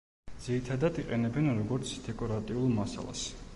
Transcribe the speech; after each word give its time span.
ძირითადად 0.45 0.97
იყენებენ 1.01 1.51
როგორც 1.59 1.93
დეკორატიულ 2.09 2.75
მასალას. 2.81 3.27